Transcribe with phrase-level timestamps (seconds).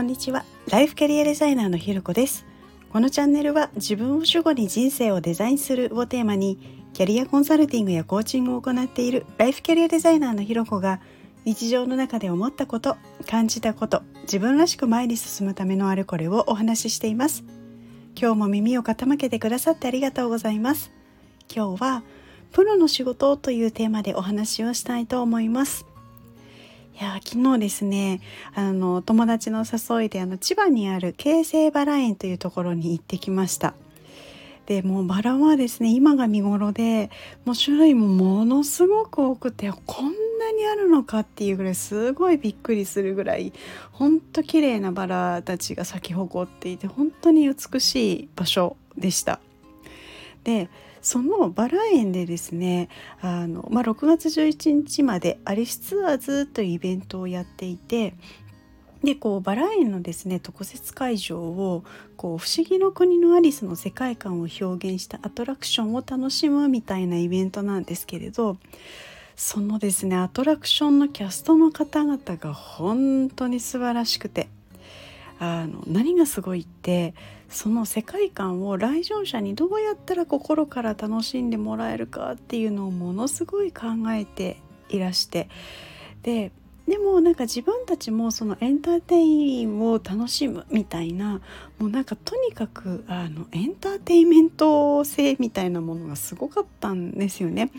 [0.00, 0.46] こんにちは。
[0.70, 2.46] ライフキャリアデザイナーのひろこです。
[2.90, 11.02] このチャンネルは自分を主語に人生をデザインするをテーマにキャリアコンサルティングやコーチングを行っているライフキャリアデザイナーのひろこが
[11.44, 12.96] 日常の中で思ったこと
[13.28, 17.44] 感じたこと自分らしく前に進むためのあれこれをお話ししています。
[18.18, 20.90] 今日も耳を傾けてくださってありがとうございます。
[21.54, 22.04] 今日は
[22.52, 25.84] プロの仕事というテーマでお話をしたいと思います。
[27.00, 28.20] いや昨日ですね
[28.54, 33.72] あの友達の誘いであの千葉にある京成バラ園というところに行ってきました
[34.66, 37.10] でもうバラはですね今が見頃で
[37.46, 43.54] もう種類もものすごく多くてこんなにあるのかっていうぐらいすごいびっくりするぐらい
[43.92, 49.40] ほんと綺麗なバラたちが咲き誇っていて本当に美しい場所でした。
[50.44, 50.68] で
[51.02, 52.88] そのバラ園でですね
[53.20, 58.14] あの、まあ、6月11日までアリスツアーズというイベントをやっていて
[59.02, 61.84] でこうバラ園のですね特設会場を
[62.16, 68.58] こう不思議の国のアリスの世界観を表現したアトラクションを楽しむみたいなイベントなんですけれど
[69.36, 74.48] そのですねアトラクションのキャストの方々が本当に素晴らしくて
[75.40, 77.14] あの何がすごいって
[77.48, 84.58] その世界観を来場者にどうやったら心から楽しんでもらえるかっていうのをものすごい考えて
[84.90, 85.48] いらして
[86.22, 86.52] で
[86.86, 91.40] でもなんか自分たちもそのエンターテインを楽しむみたいな
[91.78, 97.70] もうなんかとにかくあのエンターテインメント性みたいなものがすごかったんですよね。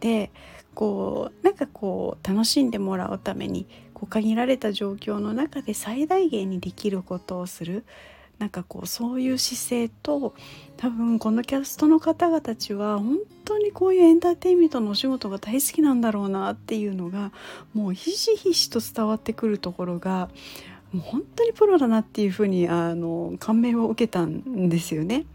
[0.00, 0.30] で
[0.74, 3.66] こうなんかこう楽しんでもらうために
[3.98, 7.84] こう限られた状況の中で最大限にできることをする
[8.38, 10.34] なんかこうそういう姿勢と
[10.76, 17.32] 多分このキャストの方々たちは本当にこういうエンターテインメントのお仕事が大好きなんだろうなっていうのが
[17.74, 20.28] もうひしひしと伝わってくるところが
[20.92, 25.26] もう本当にプロだなっていうふうにあの感銘を受けたんですよね。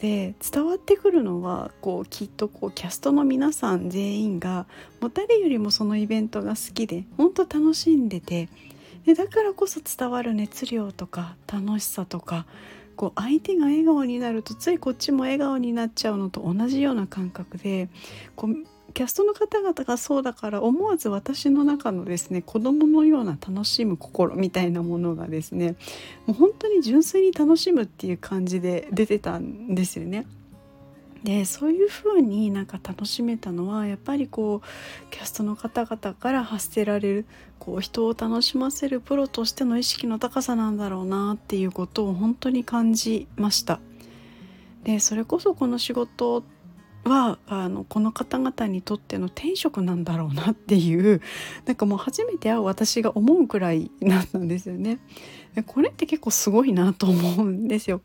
[0.00, 4.66] で伝わってくるのはこうきっとこうキャストの皆さん全員が
[5.00, 8.48] もう誰よりもそのイベントが好きで本当楽しんでて
[9.04, 12.46] でだからこそ伝わる熱量とか楽しさとか
[12.96, 17.88] こう相手が笑顔になるとついこっちも笑顔になっちゃうのと同じような感覚で
[18.36, 18.56] こう
[18.92, 25.76] キャストの方々がそうだから思わず私の中のですね子供のような楽しむ心みたいなものがですね
[26.26, 30.26] もう本当に純粋に楽しむっていう感じで出てたんですよね。
[31.24, 37.26] でそういう風になんか楽しめたのはやっぱりこうキャストの方々から発せられる
[37.58, 43.80] こう人を楽しませるプロとしての意識の高さなんだろうなっていうことを本当に感じました。
[44.84, 46.42] でそれこそこの仕事
[47.04, 51.20] はあのこの方々にとっての天職なんだろうなっていう
[51.64, 54.98] なんかもう初めて会う私が思うくらいなんですよね。
[55.66, 58.00] これって結構すごいなと思うんですよ。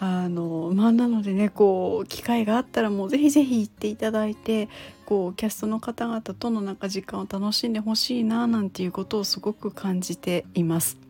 [0.00, 4.68] あのまあなのでねこう機会があったらもうぜひぜひ行っていただいて
[5.06, 11.03] こうキャストの方々とのなんか時間を楽しんでほしいななんていうことをすごく感じています。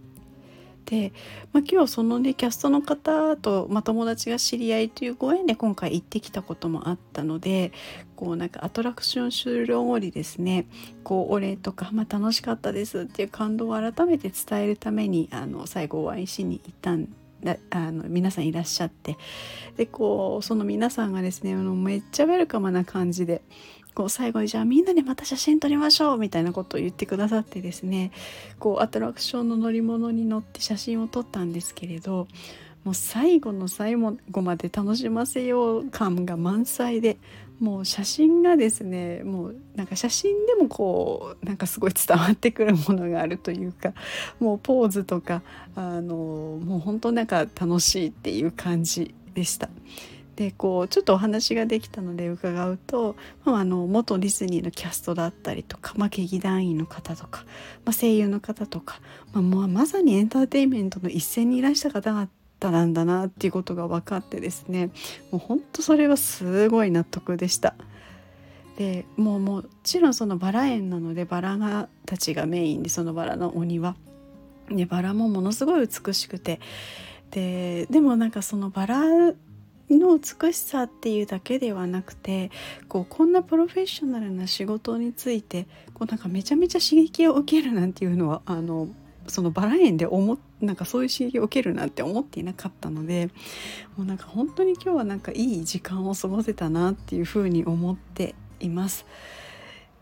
[0.84, 1.12] で、
[1.52, 7.72] まあ、今日そのねキャストの方と、まあ、友達が知り合いというご縁で今回行ってきたこともあったので
[8.16, 10.66] こうなんかアトラクション終了後にですね
[11.02, 17.08] こうお礼とか、まあ、楽しかったですっていう感動を改めて伝えるためにあの最後お会いしに行ったん
[17.70, 19.18] あの皆さんいらっしゃって
[19.76, 23.42] でこうその皆さんがですねあのめっちゃウェルカムな感じで
[23.94, 28.10] こう最後にじゃあみんなでまた写真撮りましょうみたいなことを言ってくださってですね
[28.58, 32.26] こうアトラクションの乗り物に乗って写真を撮ったんですけれど
[32.84, 37.16] もう最後の最後まで楽しませよう感が満載で
[37.60, 43.94] もう写真がですねもうなんか写真でもこうなんかすごい伝わってくるものがあるというか
[44.40, 45.42] もうポーズとか
[45.76, 49.68] あのもう本当なんか楽しいっていう感じでした。
[50.36, 57.44] でこうちょっとお話ができたので伺うと、まあ、あの元ディズニーのキャストだったりとか、まあ、劇団員の方とか、
[57.84, 59.00] まあ、声優の方とか、
[59.32, 62.28] まあ、もうまさにエンターテインメントの一線にいらした方々
[62.60, 64.86] なんだなっていうことが分かってですね
[65.30, 67.74] もう本当それはすごい納得でした。
[68.76, 73.94] でもうもちろんそのバラ園なのでバラがたちがメインでそのバラのお庭
[74.68, 76.58] でバラもものすごい美しくて
[77.30, 79.32] ででもなんかそのバラ
[79.90, 82.50] の美しさっていうだけではなくて
[82.88, 88.88] こうこんなプロフェッショナルな仕事についてこうなんかめちゃめちゃ刺激を受けるなんていうのはあの
[89.26, 93.30] そのバラ園で思なんかそういう刺激を受けるなんて思っていなかったので
[93.96, 99.06] もうなんか本当に今日はなんかいい時間を過ごせたなっていうふうに思っています。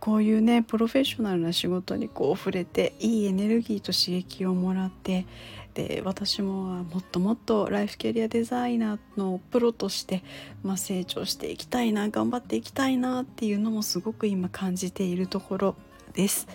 [0.00, 5.26] こういうねプロフェッショナルな仕事にこう触れていいエネルギーと刺激をもらって
[5.74, 10.22] で私ももっともっとライフキャリアデザイナーのプロとして、
[10.62, 15.76] まあ、成長していきたいな頑張っていきたいなっていうのもすごく今感じているところ
[16.14, 16.46] です。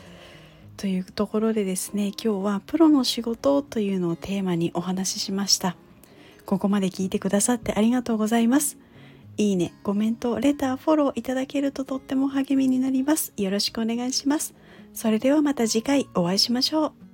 [0.78, 5.76] というところでですね今日はプロの仕事というのをテーマにお話ししました。
[6.46, 8.78] ここまで聞いてくださってありがとうございます。
[9.38, 13.34] いいね、コメント、レター、フォローいただけるととっても励みになります。
[13.38, 14.56] よろしくお願いします。
[14.94, 17.07] それではまた次回お会いしましょう。